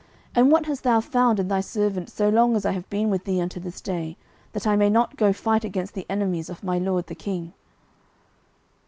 and 0.33 0.51
what 0.51 0.65
hast 0.65 0.81
thou 0.81 0.99
found 0.99 1.39
in 1.39 1.47
thy 1.47 1.61
servant 1.61 2.09
so 2.09 2.27
long 2.27 2.55
as 2.55 2.65
I 2.65 2.71
have 2.71 2.89
been 2.89 3.11
with 3.11 3.25
thee 3.25 3.39
unto 3.39 3.59
this 3.59 3.79
day, 3.79 4.17
that 4.53 4.65
I 4.65 4.75
may 4.75 4.89
not 4.89 5.15
go 5.15 5.31
fight 5.31 5.63
against 5.63 5.93
the 5.93 6.07
enemies 6.09 6.49
of 6.49 6.63
my 6.63 6.79
lord 6.79 7.05
the 7.05 7.13
king? 7.13 7.53